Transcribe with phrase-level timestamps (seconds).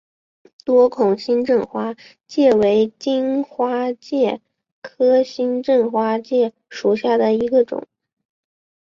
[0.65, 1.95] 多孔新正花
[2.25, 4.41] 介为荆花介
[4.81, 7.85] 科新正花介属下的一个种。